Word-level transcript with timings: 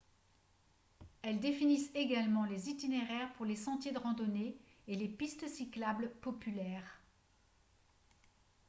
elles 1.21 1.39
définissent 1.39 1.91
également 1.93 2.45
les 2.45 2.71
itinéraires 2.71 3.31
pour 3.33 3.45
les 3.45 3.55
sentiers 3.55 3.91
de 3.91 3.99
randonnée 3.99 4.57
et 4.87 4.95
les 4.95 5.07
pistes 5.07 5.47
cyclables 5.47 6.09
populaires 6.23 7.03